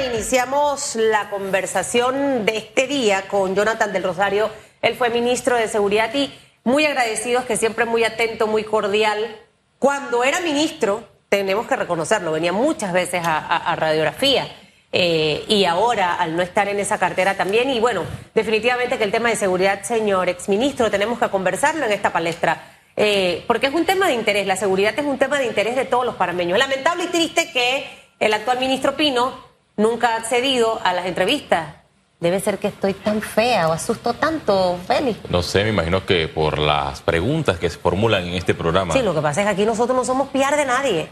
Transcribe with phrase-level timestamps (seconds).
[0.00, 4.50] iniciamos la conversación de este día con Jonathan del Rosario.
[4.82, 6.32] Él fue ministro de Seguridad y
[6.64, 9.36] muy agradecidos, que siempre muy atento, muy cordial.
[9.78, 14.48] Cuando era ministro, tenemos que reconocerlo, venía muchas veces a, radiografía.
[14.90, 18.02] Eh, y ahora, al no estar en esa cartera también, y bueno,
[18.34, 22.78] definitivamente que el tema de seguridad, señor exministro, tenemos que conversarlo en esta palestra.
[22.96, 25.84] Eh, porque es un tema de interés, la seguridad es un tema de interés de
[25.84, 26.58] todos los parameños.
[26.58, 27.86] Lamentable y triste que
[28.20, 31.76] el actual ministro Pino nunca ha accedido a las entrevistas.
[32.20, 35.28] Debe ser que estoy tan fea o asusto tanto, Félix.
[35.28, 38.94] No sé, me imagino que por las preguntas que se formulan en este programa.
[38.94, 41.10] Sí, lo que pasa es que aquí nosotros no somos piar de nadie.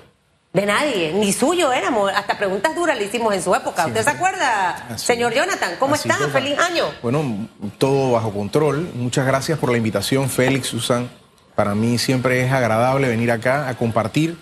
[0.53, 2.11] De nadie, ni suyo éramos.
[2.15, 3.87] Hasta preguntas duras le hicimos en su época.
[3.87, 5.77] ¿Usted se acuerda, señor Jonathan?
[5.79, 6.15] ¿Cómo está?
[6.29, 6.84] Feliz año.
[7.03, 7.48] Bueno,
[7.79, 8.91] todo bajo control.
[8.95, 11.11] Muchas gracias por la invitación, Félix, Susan.
[11.55, 14.37] Para mí siempre es agradable venir acá a compartir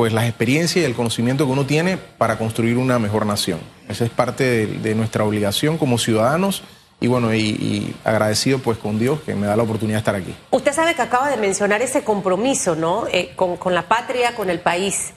[0.00, 3.60] pues las experiencias y el conocimiento que uno tiene para construir una mejor nación.
[3.86, 6.62] Esa es parte de, nuestra obligación como ciudadanos
[7.02, 10.34] y bueno, y, agradecido pues con Dios que me da la oportunidad de estar aquí.
[10.52, 13.08] Usted sabe que acaba de mencionar ese compromiso, ¿no?
[13.12, 15.12] Eh, con, la patria, con el país.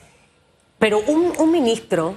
[0.80, 2.15] Pero un, un ministro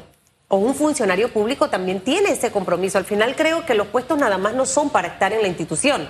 [0.48, 2.98] o un funcionario público también tiene ese compromiso.
[2.98, 6.08] Al final creo que los puestos nada más no son para estar en la institución.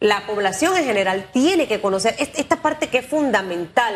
[0.00, 3.94] La población en general tiene que conocer esta parte que es fundamental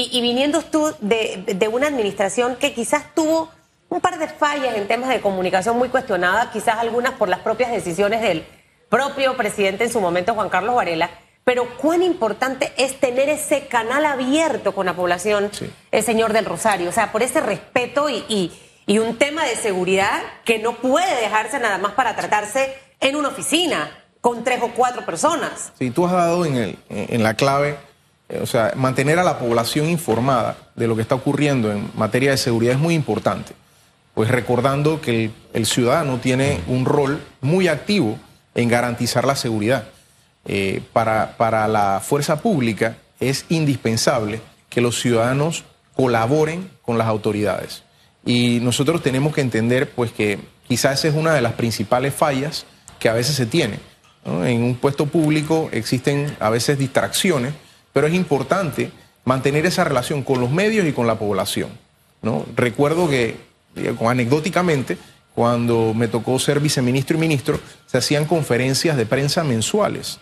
[0.00, 3.50] y, viniendo tú de, una administración que quizás tuvo
[3.88, 7.72] un par de fallas en temas de comunicación muy cuestionadas, quizás algunas por las propias
[7.72, 8.46] decisiones del
[8.88, 11.10] propio presidente en su momento, Juan Carlos Varela,
[11.42, 15.50] pero cuán importante es tener ese canal abierto con la población,
[15.90, 18.52] el señor del Rosario, o sea, por ese respeto y,
[18.86, 23.28] y un tema de seguridad que no puede dejarse nada más para tratarse en una
[23.28, 25.72] oficina con tres o cuatro personas.
[25.78, 27.87] Sí, tú has dado en, el, en la clave
[28.42, 32.36] o sea, mantener a la población informada de lo que está ocurriendo en materia de
[32.36, 33.54] seguridad es muy importante.
[34.14, 38.18] Pues recordando que el, ciudadano tiene un rol muy activo
[38.54, 39.88] en garantizar la seguridad.
[40.44, 45.64] Eh, para, para la fuerza pública es indispensable que los ciudadanos
[45.94, 47.82] colaboren con las autoridades.
[48.24, 52.66] Y nosotros tenemos que entender pues que quizás esa es una de las principales fallas
[52.98, 53.78] que a veces se tiene.
[54.24, 57.54] En un puesto público existen a veces distracciones
[57.92, 58.90] pero es importante
[59.24, 61.70] mantener esa relación con los medios y con la población.
[62.56, 63.36] Recuerdo que,
[64.00, 64.98] anecdóticamente,
[65.34, 70.18] cuando me tocó ser viceministro y ministro, se hacían conferencias de prensa mensuales,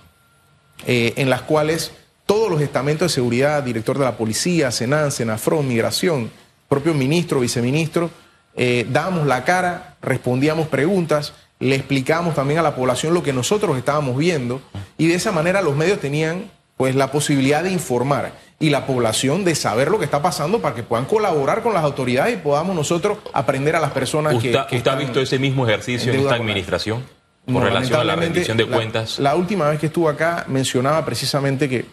[0.86, 1.92] eh, en las cuales
[2.26, 6.30] todos los estamentos de seguridad, director de la policía, Senan, Senafron, Migración,
[6.68, 8.10] propio ministro, viceministro,
[8.56, 13.78] eh, dábamos la cara, respondíamos preguntas, le explicábamos también a la población lo que nosotros
[13.78, 14.60] estábamos viendo
[14.98, 19.44] y de esa manera los medios tenían pues la posibilidad de informar y la población
[19.44, 22.74] de saber lo que está pasando para que puedan colaborar con las autoridades y podamos
[22.74, 27.04] nosotros aprender a las personas que, ¿Usted ha visto ese mismo ejercicio en, esta administración
[27.46, 29.18] con relación a la rendición de cuentas?
[29.18, 31.86] La última vez que estuve acá mencionaba precisamente que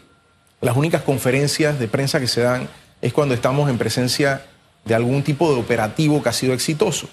[0.61, 2.67] las únicas conferencias de prensa que se dan
[3.01, 4.45] es cuando estamos en presencia
[4.85, 7.07] de algún tipo de operativo que ha sido exitoso.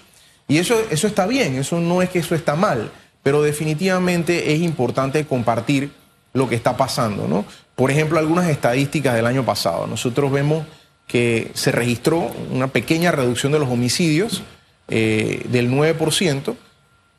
[0.47, 2.91] Y eso, eso está bien, eso no es que eso está mal,
[3.23, 5.91] pero definitivamente es importante compartir
[6.33, 7.27] lo que está pasando.
[7.27, 7.45] ¿no?
[7.75, 9.87] Por ejemplo, algunas estadísticas del año pasado.
[9.87, 10.65] Nosotros vemos
[11.07, 14.43] que se registró una pequeña reducción de los homicidios
[14.87, 16.55] eh, del 9%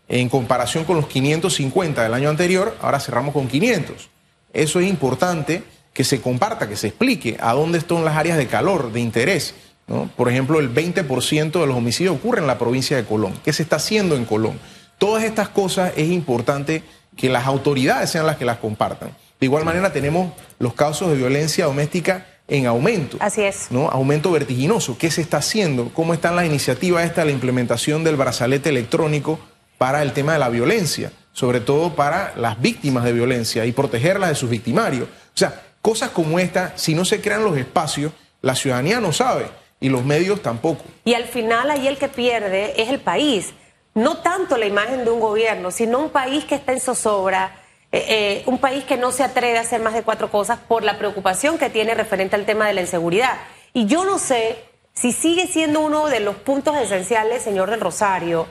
[0.09, 4.11] en comparación con los 550 del año anterior, ahora cerramos con 500.
[4.53, 5.63] Eso es importante
[5.95, 9.55] que se comparta, que se explique a dónde están las áreas de calor, de interés.
[9.87, 10.11] ¿no?
[10.17, 13.35] Por ejemplo, el 20% de los homicidios ocurre en la provincia de Colón.
[13.45, 14.59] ¿Qué se está haciendo en Colón?
[14.99, 16.83] Todas estas cosas es importante
[17.17, 19.11] que las autoridades sean las que las compartan.
[19.41, 23.17] De igual manera tenemos los casos de violencia doméstica en aumento.
[23.21, 23.67] Así es.
[23.71, 23.89] ¿no?
[23.89, 24.97] Aumento vertiginoso.
[24.99, 25.91] ¿Qué se está haciendo?
[25.95, 29.39] ¿Cómo están las iniciativas esta, la implementación del brazalete electrónico
[29.79, 31.13] para el tema de la violencia?
[31.33, 35.09] Sobre todo para las víctimas de violencia y protegerlas de sus victimarios.
[35.09, 38.13] O sea, cosas como esta, si no se crean los espacios,
[38.43, 39.47] la ciudadanía no sabe
[39.81, 40.85] y los medios tampoco.
[41.05, 43.53] Y al final ahí el que pierde es el país
[43.95, 47.57] no tanto la imagen de un gobierno, sino un país que está en zozobra,
[47.91, 50.83] eh, eh, un país que no se atreve a hacer más de cuatro cosas por
[50.83, 53.39] la preocupación que tiene referente al tema de la inseguridad.
[53.75, 54.65] Y yo no sé
[54.95, 58.47] si sigue siendo uno de los puntos esenciales, señor del Rosario,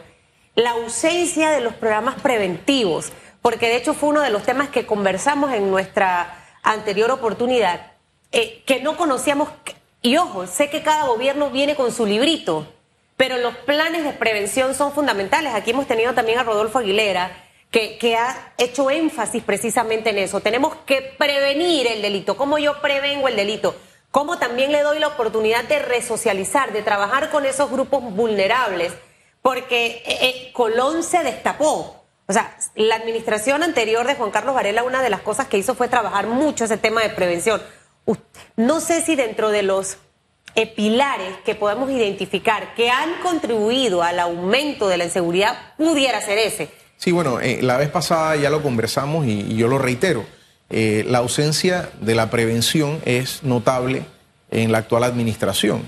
[0.56, 3.12] la ausencia de los programas preventivos,
[3.42, 7.94] porque de hecho fue uno de los temas que conversamos en nuestra anterior oportunidad,
[8.32, 9.50] eh, que no conocíamos,
[10.04, 12.68] y ojo, sé que cada gobierno viene con su librito
[13.22, 15.54] pero los planes de prevención son fundamentales.
[15.54, 17.32] Aquí hemos tenido también a Rodolfo Aguilera,
[17.70, 20.40] que, ha hecho énfasis precisamente en eso.
[20.40, 22.36] Tenemos que prevenir el delito.
[22.36, 23.76] ¿Cómo yo prevengo el delito?
[24.10, 28.92] ¿Cómo también le doy la oportunidad de resocializar, de trabajar con esos grupos vulnerables?
[29.44, 32.04] porque eh, eh, Colón se destapó.
[32.28, 35.76] O sea, la administración anterior de Juan Carlos Varela, una de las cosas que hizo
[35.76, 37.62] fue trabajar mucho ese tema de prevención.
[38.56, 39.98] No sé si dentro de los
[40.76, 46.70] pilares que podemos identificar que han contribuido al aumento de la inseguridad pudiera ser ese.
[46.98, 50.26] Sí, bueno, la vez pasada ya lo conversamos y, yo lo reitero.
[50.70, 54.06] la ausencia de la prevención es notable
[54.52, 55.82] en la actual administración.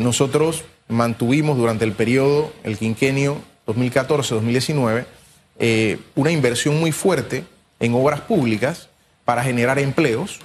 [0.00, 5.06] nosotros mantuvimos durante el periodo, el quinquenio 2014-2019,
[5.58, 7.44] eh, una inversión muy fuerte
[7.80, 8.88] en obras públicas
[9.24, 10.40] para generar empleos.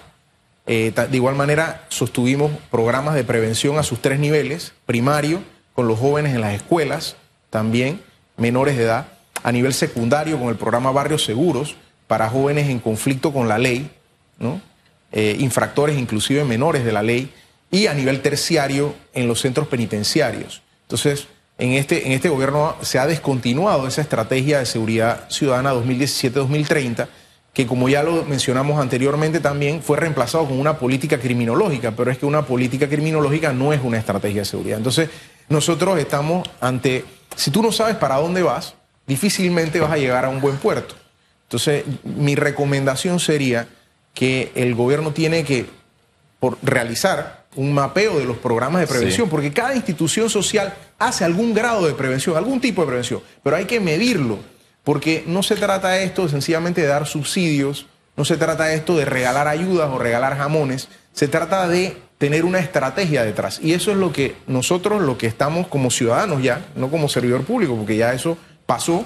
[0.67, 5.41] Eh, de igual manera, sostuvimos programas de prevención a sus tres niveles, primario,
[5.73, 7.15] con los jóvenes en las escuelas,
[7.49, 8.01] también
[8.35, 9.07] menores de edad,
[9.43, 11.75] a nivel secundario con el programa Barrios Seguros
[12.07, 13.89] para jóvenes en conflicto con la ley,
[14.39, 14.61] ¿no?
[15.11, 17.31] Eh, infractores inclusive menores de la ley,
[17.71, 20.61] y a nivel terciario en los centros penitenciarios.
[20.83, 21.27] Entonces,
[21.57, 27.07] en este, en este gobierno se ha descontinuado esa estrategia de seguridad ciudadana 2017-2030,
[27.57, 32.19] que como ya lo mencionamos anteriormente también fue reemplazado con una política criminológica, pero es
[32.19, 34.77] que una política criminológica no es una estrategia de seguridad.
[34.77, 35.09] Entonces,
[35.50, 37.04] nosotros estamos ante,
[37.36, 38.75] si tú no sabes para dónde vas,
[39.07, 40.94] difícilmente vas a llegar a un buen puerto.
[41.45, 43.68] Entonces, mi recomendación sería
[44.13, 45.65] que el gobierno tiene que
[46.39, 51.56] por realizar un mapeo de los programas de prevención, porque cada institución social hace algún
[51.56, 54.38] grado de prevención, algún tipo de prevención, pero hay que medirlo,
[54.87, 59.45] porque no se trata esto sencillamente de dar subsidios, no se trata esto de regalar
[59.49, 63.59] ayudas o regalar jamones, se trata de tener una estrategia detrás.
[63.61, 67.43] Y eso es lo que nosotros, lo que estamos como ciudadanos ya, no como servidor
[67.43, 69.03] público, porque ya eso pasó,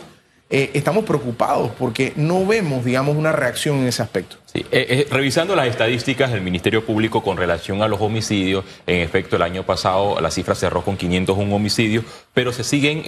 [0.51, 4.35] eh, estamos preocupados porque no vemos, digamos, una reacción en ese aspecto.
[4.53, 8.99] Sí, eh, eh, revisando las estadísticas del Ministerio Público con relación a los homicidios, en
[8.99, 12.03] efecto, el año pasado la cifra cerró con 501 homicidios,
[12.33, 13.03] pero se siguen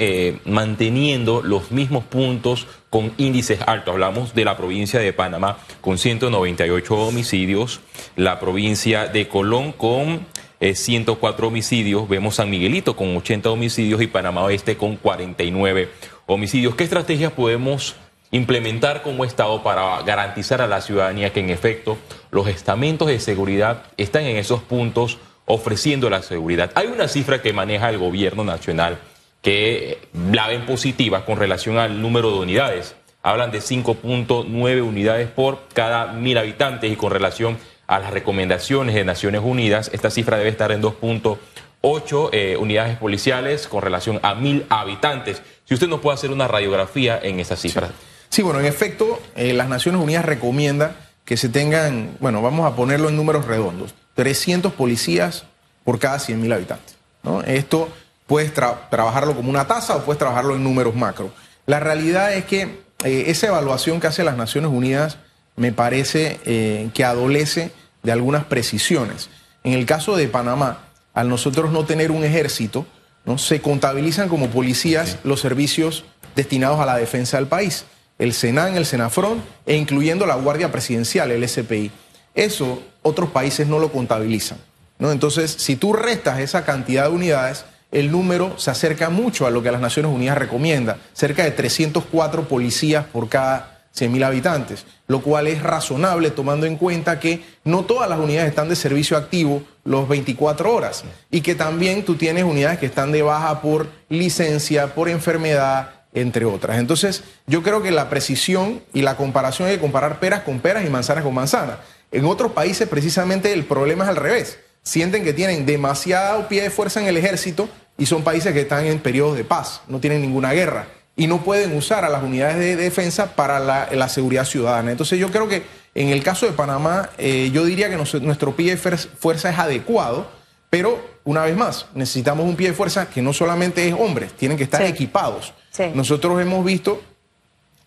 [0.45, 3.91] manteniendo los mismos puntos con índices altos.
[3.91, 7.81] Hablamos de la provincia de Panamá con 198 homicidios,
[8.15, 10.25] la provincia de Colón con
[10.71, 15.89] 104 homicidios, vemos San Miguelito con 80 homicidios y Panamá Oeste con 49
[16.25, 16.75] homicidios.
[16.75, 17.95] ¿Qué estrategias podemos
[18.31, 21.97] implementar como Estado para garantizar a la ciudadanía que en efecto
[22.31, 26.71] los estamentos de seguridad están en esos puntos ofreciendo la seguridad?
[26.75, 28.99] Hay una cifra que maneja el gobierno nacional
[29.41, 29.97] que
[30.31, 32.95] la ven positiva con relación al número de unidades.
[33.21, 39.05] Hablan de 5.9 unidades por cada mil habitantes y con relación a las recomendaciones de
[39.05, 44.65] Naciones Unidas, esta cifra debe estar en 2.8 eh, unidades policiales con relación a mil
[44.69, 45.41] habitantes.
[45.65, 47.89] Si usted nos puede hacer una radiografía en esa cifra.
[48.29, 50.95] Sí, bueno, en efecto, eh, las Naciones Unidas recomienda
[51.25, 55.45] que se tengan, bueno, vamos a ponerlo en números redondos, 300 policías
[55.83, 56.95] por cada 100 mil habitantes.
[57.23, 57.41] ¿no?
[57.43, 57.89] Esto
[58.27, 61.31] puedes trabajarlo como una tasa o puedes trabajarlo en números macro.
[61.65, 65.17] La realidad es que eh, esa evaluación que hace las Naciones Unidas
[65.55, 67.71] me parece eh, que adolece
[68.03, 69.29] de algunas precisiones.
[69.63, 72.85] En el caso de Panamá, al nosotros no tener un ejército,
[73.25, 73.37] ¿no?
[73.37, 76.03] Se contabilizan como policías los servicios
[76.35, 77.85] destinados a la defensa del país,
[78.19, 81.91] el Senan, el Senafrón e incluyendo la Guardia Presidencial, el SPI.
[82.35, 84.57] Eso otros países no lo contabilizan.
[84.99, 85.11] ¿no?
[85.11, 89.61] Entonces, si tú restas esa cantidad de unidades, el número se acerca mucho a lo
[89.61, 95.47] que las Naciones Unidas recomienda, cerca de 304 policías por cada 100.000 habitantes, lo cual
[95.47, 100.07] es razonable tomando en cuenta que no todas las unidades están de servicio activo los
[100.07, 105.09] 24 horas y que también tú tienes unidades que están de baja por licencia, por
[105.09, 106.79] enfermedad, entre otras.
[106.79, 110.89] Entonces, yo creo que la precisión y la comparación que comparar peras con peras y
[110.89, 111.77] manzanas con manzanas.
[112.11, 114.59] En otros países precisamente el problema es al revés.
[114.81, 118.85] Sienten que tienen demasiado pie de fuerza en el ejército y son países que están
[118.85, 122.57] en periodos de paz, no tienen ninguna guerra y no pueden usar a las unidades
[122.57, 124.91] de defensa para la, seguridad ciudadana.
[124.91, 125.63] Entonces yo creo que
[125.95, 130.27] en el caso de Panamá, eh, yo diría que nuestro pie de fuerza es adecuado,
[130.69, 134.57] pero una vez más, necesitamos un pie de fuerza que no solamente es hombres, tienen
[134.57, 135.53] que estar equipados.
[135.93, 137.01] Nosotros hemos visto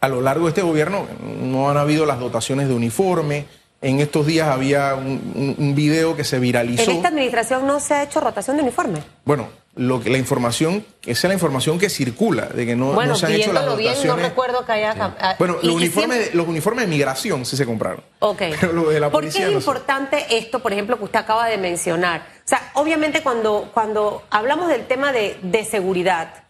[0.01, 1.07] a lo largo de este gobierno,
[1.43, 3.47] no han habido las dotaciones de uniforme,
[3.83, 6.91] en estos días había un, video que se viralizó.
[6.91, 9.01] ¿En esta administración no se ha hecho rotación de uniforme?
[9.25, 13.27] Bueno, lo que la información, esa es la información que circula, de que no, se
[13.27, 14.03] han hecho las rotaciones.
[14.03, 15.37] Bien, no recuerdo que haya...
[15.39, 18.03] Bueno, los, uniformes, los uniformes de migración sí se compraron.
[18.21, 18.43] Ok.
[19.13, 22.27] ¿Por qué es importante esto, por ejemplo, que usted acaba de mencionar?
[22.39, 26.45] O sea, obviamente cuando, cuando hablamos del tema de, seguridad,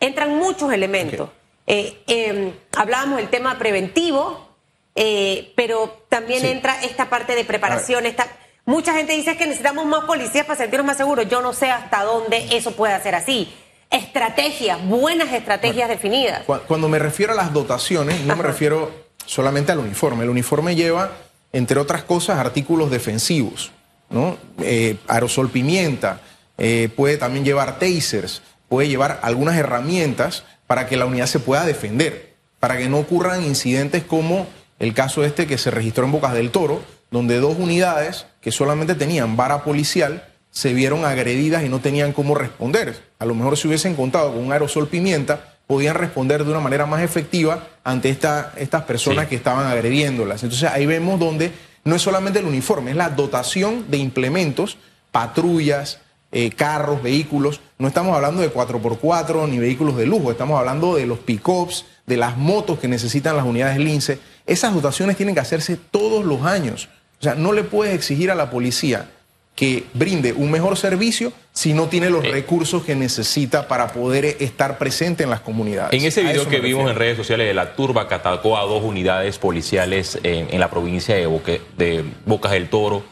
[0.00, 1.28] entran muchos elementos.
[1.66, 4.56] Eh, em, hablábamos del tema preventivo,
[4.94, 8.26] eh, pero también entra esta parte de preparación, esta,
[8.64, 11.28] mucha gente dice que necesitamos más policías para sentirnos más seguros.
[11.28, 13.52] Yo no sé hasta dónde eso puede ser así.
[13.90, 16.42] estrategias, buenas estrategias definidas.
[16.68, 18.90] Cuando me refiero a las dotaciones, no me refiero
[19.26, 20.24] solamente al uniforme.
[20.24, 21.10] El uniforme lleva,
[21.52, 23.72] entre otras cosas, artículos defensivos,
[24.08, 24.38] ¿no?
[24.60, 26.20] Eh, aerosol pimienta,
[26.56, 31.64] eh, puede también llevar tasers, puede llevar algunas herramientas para que la unidad se pueda
[31.64, 34.46] defender, para que no ocurran incidentes como
[34.78, 38.94] el caso este que se registró en Bocas del Toro, donde dos unidades que solamente
[38.94, 43.00] tenían vara policial se vieron agredidas y no tenían cómo responder.
[43.18, 46.86] A lo mejor si hubiesen contado con un aerosol pimienta, podían responder de una manera
[46.86, 50.42] más efectiva ante esta, estas personas que estaban agrediéndolas.
[50.42, 51.52] Entonces ahí vemos donde
[51.84, 54.78] no es solamente el uniforme, es la dotación de implementos,
[55.12, 56.00] patrullas,
[56.32, 57.60] eh, carros, vehículos.
[57.78, 62.16] No estamos hablando de 4x4 ni vehículos de lujo, estamos hablando de los pick-ups, de
[62.16, 64.18] las motos que necesitan las unidades lince.
[64.46, 66.88] Esas dotaciones tienen que hacerse todos los años.
[67.20, 69.10] O sea, no le puedes exigir a la policía
[69.54, 72.30] que brinde un mejor servicio si no tiene los eh.
[72.30, 75.92] recursos que necesita para poder estar presente en las comunidades.
[75.92, 78.82] En ese video que vimos en redes sociales de la turba que atacó a dos
[78.82, 83.02] unidades policiales en, la provincia de, de Bocas del Toro,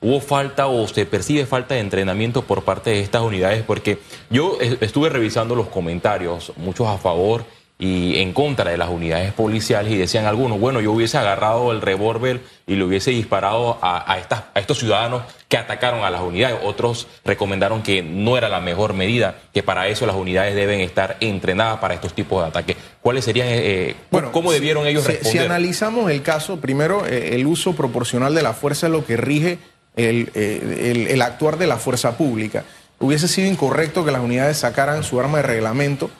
[0.00, 3.64] ¿hubo falta o se percibe falta de entrenamiento por parte de estas unidades?
[3.64, 3.98] Porque
[4.30, 7.44] yo estuve revisando los comentarios, muchos a favor
[7.78, 11.82] y en contra de las unidades policiales y decían algunos, bueno, yo hubiese agarrado el
[11.82, 16.58] revólver y le hubiese disparado a, estas, a estos ciudadanos que atacaron a las unidades.
[16.64, 21.18] Otros recomendaron que no era la mejor medida, que para eso las unidades deben estar
[21.20, 22.76] entrenadas para estos tipos de ataques.
[23.02, 25.32] ¿Cuáles serían, eh, eh bueno, cómo debieron ellos responder?
[25.32, 29.18] Si analizamos el caso, primero, eh, el uso proporcional de la fuerza es lo que
[29.18, 29.58] rige
[29.96, 32.64] el, eh, el, el actuar de la fuerza pública.
[32.98, 36.10] Hubiese sido incorrecto que las unidades sacaran su arma de reglamento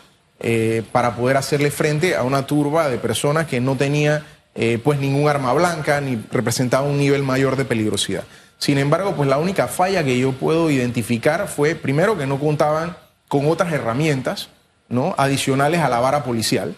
[0.40, 4.24] eh, para poder hacerle frente a una turba de personas que no tenía
[4.54, 8.24] eh, pues ningún arma blanca ni representaba un nivel mayor de peligrosidad.
[8.58, 12.96] Sin embargo, pues la única falla que yo puedo identificar fue, primero, que no contaban
[13.28, 14.48] con otras herramientas
[14.88, 15.14] ¿no?
[15.18, 16.74] adicionales a la vara policial.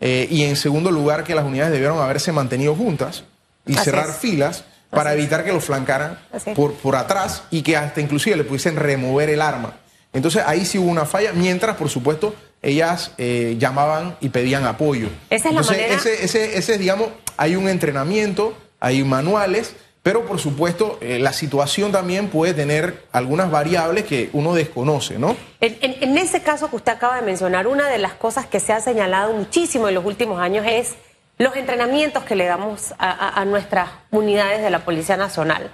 [0.00, 3.24] Eh, y en segundo lugar, que las unidades debieron haberse mantenido juntas
[3.66, 6.18] y cerrar filas para evitar que los flancaran
[6.56, 9.76] por, por atrás y que hasta inclusive le pudiesen remover el arma.
[10.12, 15.08] Entonces ahí sí hubo una falla, mientras, por supuesto, ellas eh, llamaban y pedían apoyo.
[15.30, 15.94] Esa es la manera.
[15.94, 21.92] Ese, ese, ese, digamos, hay un entrenamiento, hay manuales, pero por supuesto eh, la situación
[21.92, 25.36] también puede tener algunas variables que uno desconoce, ¿no?
[25.60, 28.80] En, ese caso que usted acaba de mencionar, una de las cosas que se ha
[28.80, 30.94] señalado muchísimo en los últimos años es
[31.36, 35.70] los entrenamientos que le damos a, nuestras unidades de la Policía Nacional.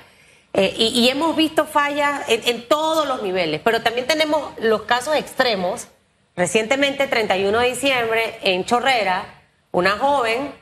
[0.52, 5.88] Eh, y, hemos visto fallas en todos los niveles, pero también tenemos los casos extremos
[6.36, 9.24] Recientemente, 31 de diciembre, en Chorrera,
[9.72, 10.52] una joven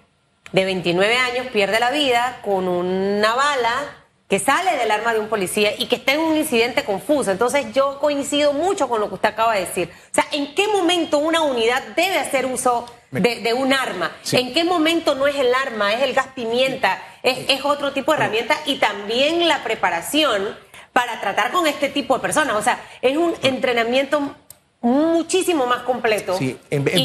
[0.52, 5.28] de 29 años pierde la vida con una bala que sale del arma de un
[5.28, 7.32] policía y que está en un incidente confuso.
[7.32, 9.90] Entonces yo coincido mucho con lo que usted acaba de decir.
[9.92, 14.16] O sea, ¿en qué momento una unidad debe hacer uso de, un arma?
[14.30, 18.12] ¿En qué momento no es el arma, es el gas pimienta, es, es otro tipo
[18.12, 18.56] de herramienta?
[18.66, 20.56] Y también la preparación
[20.92, 22.54] para tratar con este tipo de personas.
[22.54, 24.36] O sea, es un entrenamiento
[24.84, 26.56] muchísimo más completo y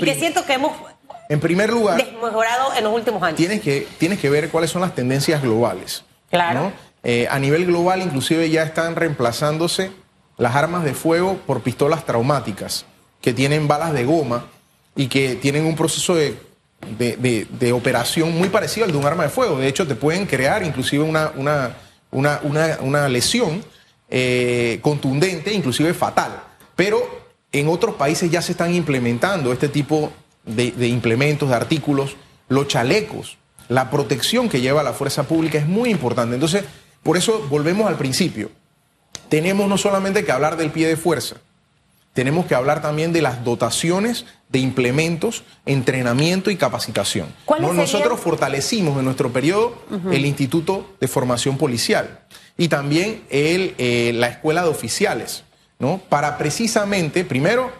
[0.01, 0.73] que siento que hemos
[1.29, 3.37] en primer lugar mejorado en los últimos años.
[3.37, 6.03] Tienes que, tienes que ver cuáles son las tendencias globales.
[6.29, 6.73] Claro.
[7.03, 9.91] Eh, a nivel global, inclusive ya están reemplazándose
[10.37, 12.85] las armas de fuego por pistolas traumáticas,
[13.21, 14.45] que tienen balas de goma
[14.95, 16.37] y que tienen un proceso de,
[16.97, 19.59] de, operación muy parecido al de un arma de fuego.
[19.59, 21.77] De hecho, te pueden crear inclusive una, una,
[22.11, 23.63] una, una lesión
[24.09, 26.41] eh, contundente, inclusive fatal.
[26.75, 27.18] Pero
[27.51, 30.11] en otros países ya se están implementando este tipo
[30.45, 32.15] de, implementos, de artículos,
[32.47, 33.37] los chalecos,
[33.67, 36.35] la protección que lleva la fuerza pública es muy importante.
[36.35, 36.63] Entonces,
[37.03, 38.51] por eso volvemos al principio.
[39.29, 41.37] Tenemos no solamente que hablar del pie de fuerza,
[42.13, 47.27] tenemos que hablar también de las dotaciones de implementos, entrenamiento y capacitación.
[47.59, 49.75] Nosotros fortalecimos en nuestro periodo
[50.11, 52.21] el Instituto de Formación Policial
[52.57, 55.43] y también el, eh, la Escuela de Oficiales.
[55.79, 55.99] ¿No?
[56.09, 57.71] Para precisamente, primero,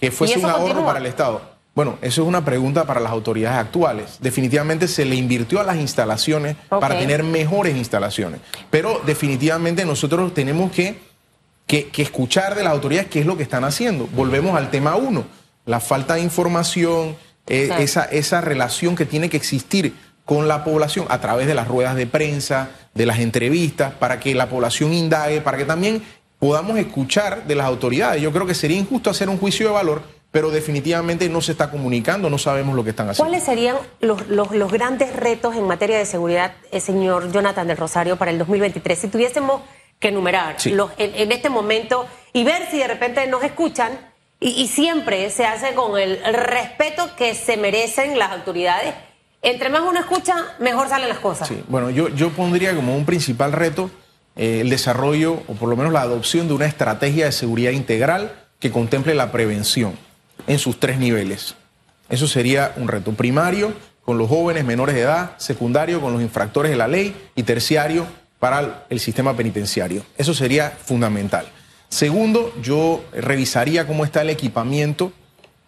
[0.00, 1.58] que fuese un ahorro para el Estado.
[1.74, 4.18] Bueno, eso es una pregunta para las autoridades actuales.
[4.20, 8.40] Definitivamente se le invirtió a las instalaciones para tener mejores instalaciones.
[8.68, 10.98] Pero definitivamente nosotros tenemos que,
[11.68, 14.08] que, escuchar de las autoridades qué es lo que están haciendo.
[14.08, 15.24] Volvemos al tema uno,
[15.66, 21.06] la falta de información, eh, esa, esa relación que tiene que existir con la población
[21.08, 25.40] a través de las ruedas de prensa, de las entrevistas, para que la población indague,
[25.40, 26.02] para que también
[26.38, 28.22] podamos escuchar de las autoridades.
[28.22, 31.70] Yo creo que sería injusto hacer un juicio de valor, pero definitivamente no se está
[31.70, 33.28] comunicando, no sabemos lo que están haciendo.
[33.28, 38.30] ¿Cuáles serían los, grandes retos en materia de seguridad, eh, señor Jonathan del Rosario, para
[38.30, 38.98] el 2023?
[38.98, 39.62] Si tuviésemos
[39.98, 43.98] que enumerar los, en, este momento y ver si de repente nos escuchan
[44.38, 48.94] y, siempre se hace con el, respeto que se merecen las autoridades.
[49.42, 51.48] Entre más uno escucha, mejor salen las cosas.
[51.48, 53.90] Sí, bueno, yo, yo pondría como un principal reto
[54.38, 58.32] eh, el desarrollo o por lo menos la adopción de una estrategia de seguridad integral
[58.60, 59.94] que contemple la prevención
[60.46, 61.56] en sus tres niveles.
[62.08, 63.72] Eso sería un reto primario
[64.04, 68.06] con los jóvenes menores de edad, secundario con los infractores de la ley y terciario
[68.38, 70.04] para el sistema penitenciario.
[70.16, 71.46] Eso sería fundamental.
[71.88, 75.12] Segundo, yo revisaría cómo está el equipamiento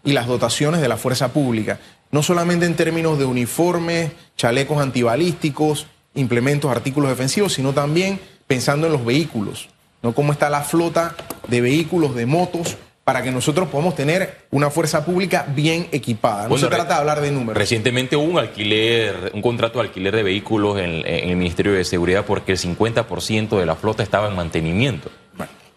[0.04, 5.86] y las dotaciones de la fuerza pública, no solamente en términos de uniformes, chalecos antibalísticos,
[6.14, 9.68] implementos, artículos defensivos, sino también pensando en los vehículos,
[10.02, 10.12] ¿no?
[10.12, 11.14] Cómo está la flota
[11.46, 16.48] de vehículos, de motos, para que nosotros podamos tener una fuerza pública bien equipada.
[16.48, 17.56] No se trata de hablar de números.
[17.56, 21.84] Recientemente hubo un alquiler, un contrato de alquiler de vehículos en, en el Ministerio de
[21.84, 25.12] Seguridad porque el 50% de la flota estaba en mantenimiento.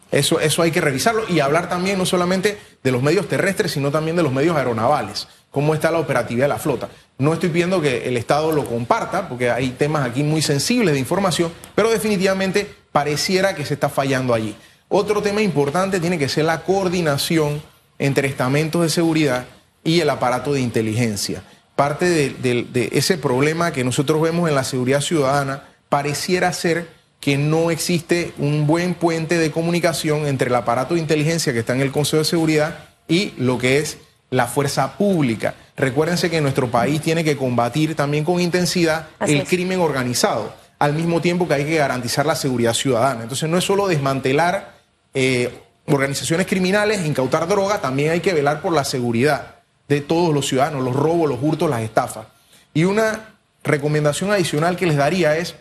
[0.10, 3.92] Eso, eso hay que revisarlo y hablar también no solamente de los medios terrestres, sino
[3.92, 6.90] también de los medios aeronavales, cómo está la operatividad de la flota.
[7.20, 11.00] No estoy pidiendo que el Estado lo comparta, porque hay temas aquí muy sensibles de
[11.00, 14.56] información, pero definitivamente pareciera que se está fallando allí.
[14.90, 17.62] Otro tema importante tiene que ser la coordinación
[18.00, 19.46] entre estamentos de seguridad
[19.84, 21.44] y el aparato de inteligencia.
[21.76, 22.32] Parte de,
[22.64, 26.88] de ese problema que nosotros vemos en la seguridad ciudadana pareciera ser
[27.20, 31.74] que no existe un buen puente de comunicación entre el aparato de inteligencia que está
[31.74, 33.98] en el Consejo de Seguridad y lo que es
[34.34, 35.54] la fuerza pública.
[35.78, 41.22] Recuérdense que nuestro país tiene que combatir también con intensidad el crimen organizado, al mismo
[41.22, 43.22] tiempo que hay que garantizar la seguridad ciudadana.
[43.22, 44.74] Entonces no es solo desmantelar
[45.14, 50.48] eh, organizaciones criminales, incautar droga, también hay que velar por la seguridad de todos los
[50.48, 52.26] ciudadanos, los robos, los hurtos, las estafas.
[52.74, 55.56] Y una recomendación adicional que les daría es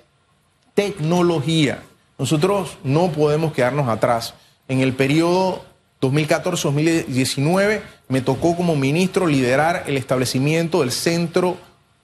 [0.72, 1.82] tecnología.
[2.18, 4.32] Nosotros no podemos quedarnos atrás.
[4.66, 5.62] En el periodo
[6.00, 7.80] 2014-2019
[8.12, 11.56] me tocó como ministro liderar el establecimiento del Centro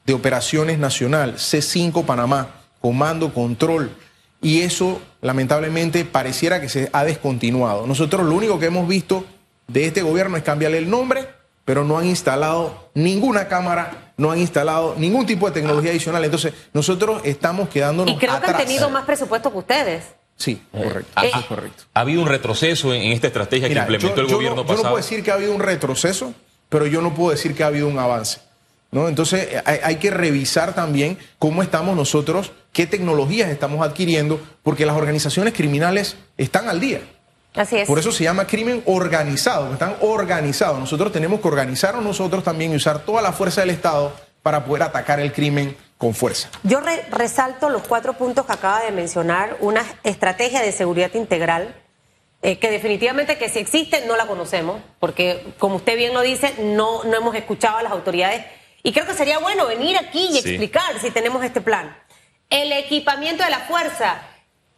[0.07, 3.95] de Operaciones Nacional, C5 Panamá, Comando, Control.
[4.41, 7.87] Y eso lamentablemente pareciera que se ha descontinuado.
[7.87, 9.27] Nosotros lo único que hemos visto
[9.67, 11.29] de este gobierno es cambiarle el nombre
[11.69, 16.25] pero no han instalado ninguna cámara, no han instalado ningún tipo de tecnología adicional.
[16.25, 20.05] Entonces, nosotros estamos quedándonos Y creo que han tenido más presupuesto que ustedes.
[20.39, 21.21] Sí, correcto.
[21.23, 21.85] Eh, correcto.
[21.93, 24.79] ¿Ha habido un retroceso en, esta estrategia que implementó el gobierno pasado?
[24.79, 26.33] Yo no puedo decir que ha habido un retroceso,
[26.69, 28.41] pero yo no puedo decir que ha habido un avance.
[28.91, 29.09] ¿no?
[29.09, 34.97] Entonces, hay, hay que revisar también cómo estamos nosotros, qué tecnologías estamos adquiriendo, porque las
[34.97, 37.03] organizaciones criminales están al día.
[37.87, 40.79] Por eso se llama crimen organizado, están organizados.
[40.79, 44.85] Nosotros tenemos que organizarnos nosotros también y usar toda la fuerza del Estado para poder
[44.85, 46.49] atacar el crimen con fuerza.
[46.63, 46.81] Yo
[47.11, 51.75] resalto los cuatro puntos que acaba de mencionar, una estrategia de seguridad integral,
[52.41, 56.55] eh, que definitivamente que si existe no la conocemos, porque como usted bien lo dice,
[56.61, 58.47] no, no hemos escuchado a las autoridades
[58.85, 61.97] y creo que sería bueno venir aquí y explicar si tenemos este plan.
[62.49, 64.23] El equipamiento de la fuerza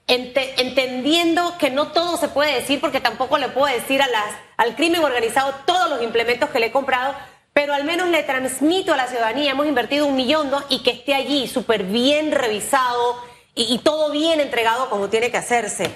[0.07, 4.25] entendiendo que no todo se puede decir, porque tampoco le puedo decir a las,
[4.57, 7.15] al crimen organizado todos los implementos que le he comprado,
[7.53, 11.15] pero al menos le transmito a la ciudadanía, hemos invertido un millón y que esté
[11.15, 13.17] allí súper bien revisado
[13.55, 15.91] y, todo bien entregado como tiene que hacerse.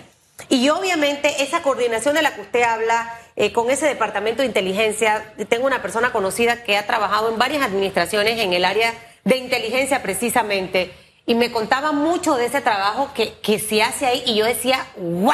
[0.49, 5.33] Y obviamente esa coordinación de la que usted habla eh, con ese departamento de inteligencia,
[5.49, 8.93] tengo una persona conocida que ha trabajado en varias administraciones en el área
[9.25, 10.93] de inteligencia precisamente
[11.25, 14.87] y me contaba mucho de ese trabajo que, que se hace ahí y yo decía,
[14.97, 15.33] wow,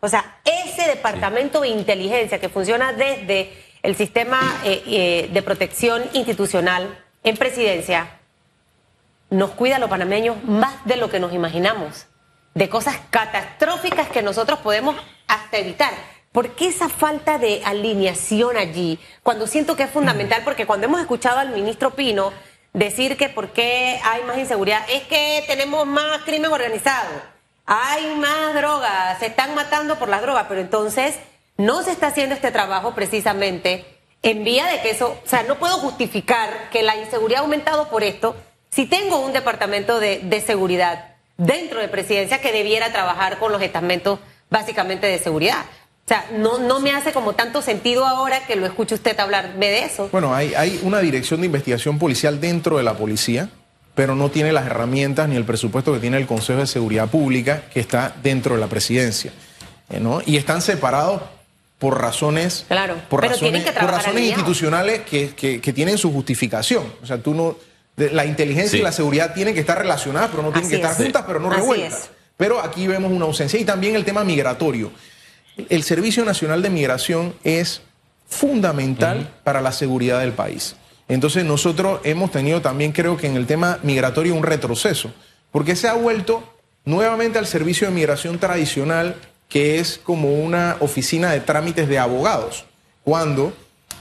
[0.00, 6.02] o sea, ese departamento de inteligencia que funciona desde el sistema eh, eh, de protección
[6.12, 8.18] institucional en presidencia,
[9.30, 12.06] nos cuida a los panameños más de lo que nos imaginamos,
[12.54, 15.92] de cosas catastróficas que nosotros podemos hasta evitar.
[16.32, 18.98] ¿Por qué esa falta de alineación allí?
[19.22, 22.32] Cuando siento que es fundamental, porque cuando hemos escuchado al ministro Pino,
[22.72, 27.10] decir que por qué hay más inseguridad es que tenemos más crimen organizado,
[27.66, 31.16] hay más drogas, se están matando por las drogas, pero entonces
[31.62, 33.84] no se está haciendo este trabajo precisamente
[34.22, 37.88] en vía de que eso, o sea, no puedo justificar que la inseguridad ha aumentado
[37.88, 38.34] por esto
[38.70, 43.62] si tengo un departamento de, de seguridad dentro de presidencia que debiera trabajar con los
[43.62, 44.18] estamentos
[44.50, 45.64] básicamente de seguridad.
[46.04, 49.68] O sea, no, no me hace como tanto sentido ahora que lo escuche usted hablarme
[49.68, 50.08] de eso.
[50.10, 53.50] Bueno, hay, hay una dirección de investigación policial dentro de la policía,
[53.94, 57.62] pero no tiene las herramientas ni el presupuesto que tiene el Consejo de Seguridad Pública,
[57.72, 59.32] que está dentro de la presidencia.
[60.00, 60.22] ¿no?
[60.26, 61.22] Y están separados
[61.82, 66.84] por razones, claro, por razones, por razones institucionales que, que, tienen su justificación.
[67.02, 67.56] O sea, tú no.
[67.96, 71.24] La inteligencia y la seguridad tienen que estar relacionadas, pero no tienen que estar juntas,
[71.26, 72.10] pero no revueltas.
[72.36, 73.58] Pero aquí vemos una ausencia.
[73.58, 74.92] Y también el tema migratorio.
[75.68, 77.82] El Servicio Nacional de Migración es
[78.28, 80.76] fundamental para la seguridad del país.
[81.08, 85.12] Entonces nosotros hemos tenido también, creo que en el tema migratorio, un retroceso,
[85.50, 86.44] porque se ha vuelto
[86.84, 89.16] nuevamente al servicio de migración tradicional,
[89.52, 92.64] que es como una oficina de trámites de abogados,
[93.04, 93.52] cuando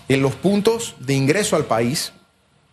[0.07, 2.13] en los puntos de ingreso al país,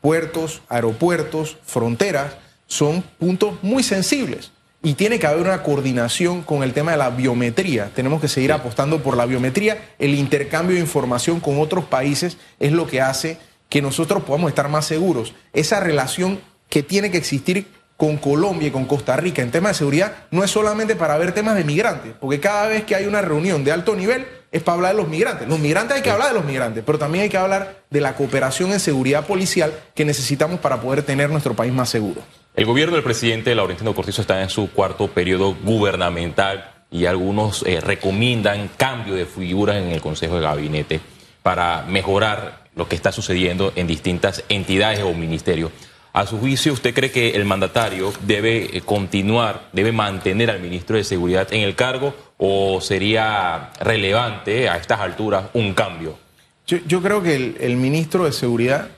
[0.00, 2.36] puertos, aeropuertos, fronteras,
[2.68, 7.10] son puntos muy sensibles y tiene que haber una coordinación con el tema de la
[7.10, 7.90] biometría.
[7.96, 9.94] Tenemos que seguir apostando por la biometría.
[9.98, 13.38] El intercambio de información con otros países es lo que hace
[13.68, 15.34] que nosotros podamos estar más seguros.
[15.52, 16.38] Esa relación
[16.68, 17.66] que tiene que existir
[17.98, 21.32] con Colombia y con Costa Rica en temas de seguridad no es solamente para ver
[21.32, 24.76] temas de migrantes, porque cada vez que hay una reunión de alto nivel es para
[24.76, 25.48] hablar de los migrantes.
[25.48, 28.14] Los migrantes hay que hablar de los migrantes, pero también hay que hablar de la
[28.14, 32.22] cooperación en seguridad policial que necesitamos para poder tener nuestro país más seguro.
[32.54, 37.80] El gobierno del presidente Laurentino Cortizo está en su cuarto periodo gubernamental y algunos eh,
[37.80, 41.00] recomiendan cambio de figuras en el Consejo de Gabinete
[41.42, 45.72] para mejorar lo que está sucediendo en distintas entidades o ministerios.
[46.12, 50.96] A su juicio, ¿usted cree que el mandatario debe eh, continuar, debe mantener al ministro
[50.96, 56.18] de Seguridad en el cargo o sería relevante a estas alturas un cambio?
[56.66, 58.88] Yo, creo que el, ministro de Seguridad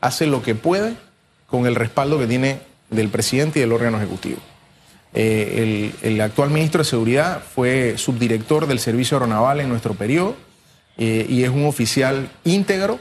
[0.00, 0.94] hace lo que puede
[1.48, 4.38] con el respaldo que tiene del presidente y del órgano ejecutivo.
[5.12, 10.36] Eh, el, actual ministro de Seguridad fue subdirector del Servicio Aeronaval en nuestro periodo
[10.98, 13.00] eh, y es un oficial íntegro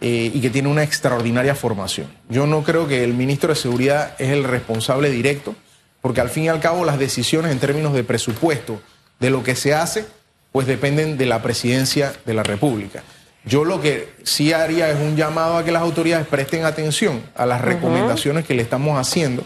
[0.00, 2.08] eh, y que tiene una extraordinaria formación.
[2.28, 5.54] Yo no creo que el ministro de Seguridad es el responsable directo,
[6.02, 8.80] porque al fin y al cabo las decisiones en términos de presupuesto
[9.18, 10.04] de lo que se hace,
[10.52, 13.02] pues dependen de la presidencia de la República.
[13.46, 17.46] Yo lo que sí haría es un llamado a que las autoridades presten atención a
[17.46, 19.44] las recomendaciones que le estamos haciendo,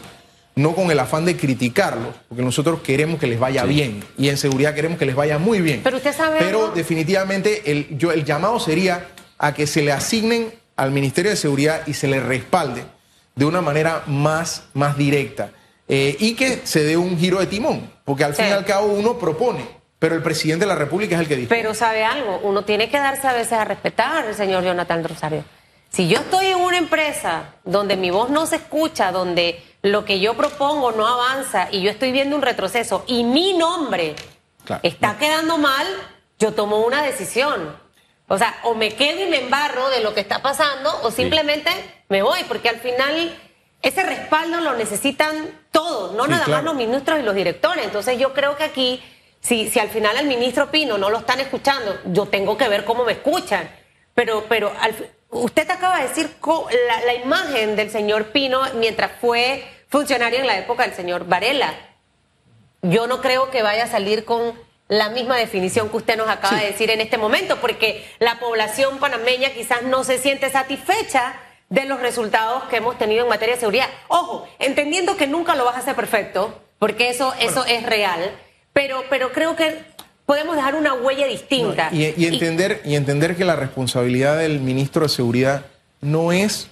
[0.57, 4.37] no con el afán de criticarlos, porque nosotros queremos que les vaya bien y en
[4.37, 5.81] seguridad queremos que les vaya muy bien.
[5.85, 6.39] Pero usted sabe.
[6.39, 9.07] Pero definitivamente el, yo, el llamado sería
[9.41, 12.85] a que se le asignen al Ministerio de Seguridad y se le respalde
[13.35, 15.51] de una manera más, más directa.
[15.89, 18.93] Eh, y que se dé un giro de timón, porque al fin y al cabo
[18.93, 19.67] uno propone,
[19.99, 21.49] pero el presidente de la República es el que dice.
[21.49, 25.45] Pero sabe algo, uno tiene que darse a veces a respetar, señor Jonathan Rosario.
[25.89, 30.21] Si yo estoy en una empresa donde mi voz no se escucha, donde lo que
[30.21, 34.15] yo propongo no avanza y yo estoy viendo un retroceso y mi nombre
[34.83, 35.87] está quedando mal,
[36.39, 37.75] yo tomo una decisión.
[38.33, 41.69] O sea, o me quedo y me embarro de lo que está pasando o simplemente
[42.09, 43.37] me voy, porque al final
[43.83, 47.85] ese respaldo lo necesitan todos, no nada más los ministros y los directores.
[47.85, 49.03] Entonces yo creo que aquí,
[49.41, 52.85] si, si al final al ministro Pino no lo están escuchando, yo tengo que ver
[52.85, 53.69] cómo me escuchan.
[54.15, 54.71] Pero, pero
[55.31, 56.31] usted acaba de decir
[56.87, 61.75] la, la imagen del señor Pino mientras fue funcionario en la época del señor Varela.
[62.83, 64.55] Yo no creo que vaya a salir con
[64.91, 68.99] la misma definición que usted nos acaba de decir en este momento, porque la población
[68.99, 71.35] panameña quizás no se siente satisfecha
[71.69, 73.87] de los resultados que hemos tenido en materia de seguridad.
[74.09, 78.33] Ojo, entendiendo que nunca lo vas a hacer perfecto, porque eso, eso es real,
[78.73, 79.79] pero, pero creo que
[80.27, 81.91] podemos dejar una huella distinta.
[81.93, 85.67] y, entender, y, entender que la responsabilidad del ministro de Seguridad
[86.01, 86.67] no es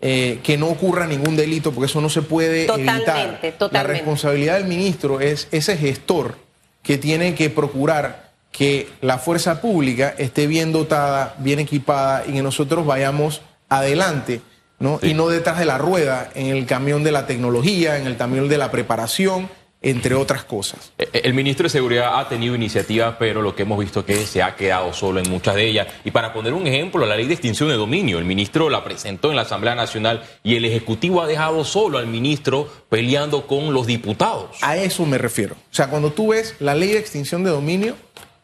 [0.00, 3.40] eh, que no ocurra ningún delito, porque eso no se puede totalmente, evitar.
[3.58, 3.72] Totalmente.
[3.72, 6.48] La responsabilidad del ministro es ese gestor
[6.82, 12.42] que tiene que procurar que la fuerza pública esté bien dotada, bien equipada y que
[12.42, 14.40] nosotros vayamos adelante,
[14.78, 14.98] ¿no?
[15.02, 18.48] Y no detrás de la rueda, en el camión de la tecnología, en el camión
[18.48, 19.48] de la preparación
[19.82, 20.92] entre otras cosas.
[20.98, 24.06] Eh, eh, el ministro de Seguridad ha tenido iniciativas, pero lo que hemos visto es
[24.06, 25.88] que se ha quedado solo en muchas de ellas.
[26.04, 29.30] Y para poner un ejemplo, la ley de extinción de dominio, el ministro la presentó
[29.30, 33.86] en la Asamblea Nacional y el Ejecutivo ha dejado solo al ministro peleando con los
[33.86, 34.56] diputados.
[34.62, 35.54] A eso me refiero.
[35.54, 37.96] O sea, cuando tú ves la ley de extinción de dominio,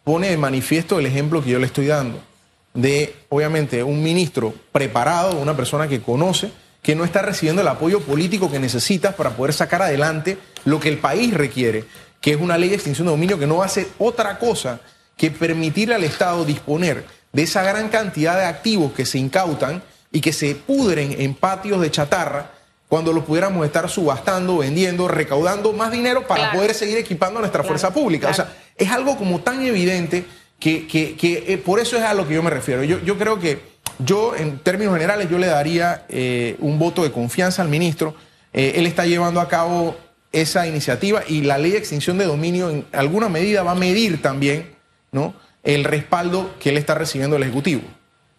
[0.05, 2.21] pone de manifiesto el ejemplo que yo le estoy dando
[2.77, 6.51] de, obviamente, un ministro preparado, una persona que conoce,
[6.87, 10.89] que no está recibiendo el apoyo político que necesitas para poder sacar adelante lo que
[10.89, 11.85] el país requiere,
[12.21, 14.79] que es una ley de extinción de dominio que no hace otra cosa
[15.17, 20.21] que permitirle al Estado disponer de esa gran cantidad de activos que se incautan y
[20.21, 22.53] que se pudren en patios de chatarra
[22.87, 27.65] cuando los pudiéramos estar subastando, vendiendo, recaudando más dinero para poder seguir equipando a nuestra
[27.65, 28.29] fuerza pública.
[28.29, 30.25] O sea, es algo como tan evidente
[30.61, 30.87] que,
[31.21, 32.85] eh, por eso es a lo que yo me refiero.
[32.85, 37.13] Yo, yo creo que yo, en términos generales, yo le daría eh, un voto de
[37.13, 38.15] confianza al ministro.
[38.53, 39.97] Eh, él está llevando a cabo
[40.33, 44.21] esa iniciativa y la ley de extinción de dominio en alguna medida va a medir
[44.21, 44.77] también
[45.13, 45.35] ¿no?
[45.63, 47.83] el respaldo que él está recibiendo del Ejecutivo.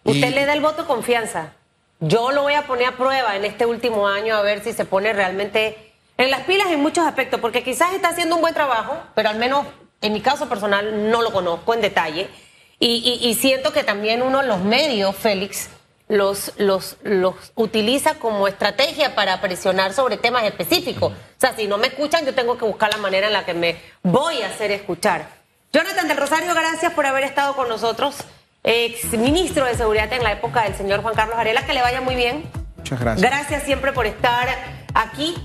[0.04, 1.54] Usted le da el voto de confianza.
[2.00, 4.86] Yo lo voy a poner a prueba en este último año a ver si se
[4.86, 5.76] pone realmente
[6.17, 9.38] en las pilas en muchos aspectos, porque quizás está haciendo un buen trabajo, pero al
[9.38, 9.65] menos
[10.02, 12.30] en mi caso personal no lo conozco en detalle.
[12.79, 15.69] Y, y, siento que también uno, los medios, Félix,
[16.07, 21.11] los, los, los utiliza como estrategia para presionar sobre temas específicos.
[21.11, 23.55] O sea, si no me escuchan, yo tengo que buscar la manera en la que
[23.55, 25.27] me voy a hacer escuchar.
[25.73, 28.15] Jonathan del Rosario, gracias por haber estado con nosotros.
[28.63, 32.01] Ex ministro de Seguridad en la época del señor Juan Carlos Arela, que le vaya
[32.01, 32.49] muy bien.
[32.77, 33.29] Muchas gracias.
[33.29, 34.47] Gracias siempre por estar
[34.93, 35.35] aquí